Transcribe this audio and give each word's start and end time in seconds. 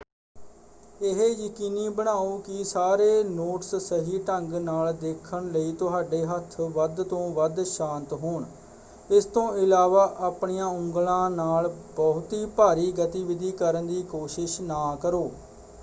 ਇਹ 1.01 1.17
ਯਕੀਨੀ 1.37 1.89
ਬਣਾਓ 1.89 2.37
ਕਿ 2.37 2.63
ਸਾਰੇ 2.63 3.21
ਨੋਟਸ 3.25 3.75
ਸਹੀ 3.79 4.19
ਢੰਗ 4.27 4.53
ਨਾਲ 4.55 4.91
ਦੇਖਣ 4.93 5.51
ਲਈ 5.51 5.71
ਤੁਹਾਡੇ 5.73 6.23
ਹੱਥ 6.25 6.59
ਵੱਧ 6.71 7.01
ਤੋਂ 7.03 7.29
ਵੱਧ 7.33 7.63
ਸ਼ਾਂਤ 7.65 8.13
ਹੋਣ– 8.15 8.45
ਇਸ 9.09 9.25
ਤੋਂ 9.27 9.47
ਇਲਾਵਾ 9.57 10.05
ਆਪਣੀਆਂ 10.21 10.65
ਉਂਗਲਾਂ 10.67 11.29
ਨਾਲ 11.31 11.67
ਬਹੁਤੀ 11.95 12.45
ਭਾਰੀ 12.57 12.91
ਗਤੀਵਿਧੀ 12.99 13.51
ਕਰਨ 13.53 13.87
ਦੀ 13.87 14.01
ਕੋਸ਼ਿਸ਼ 14.11 14.59
ਨਾ 14.63 14.95
ਕਰੋ। 15.01 15.29